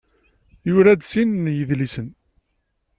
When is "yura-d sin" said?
0.67-1.29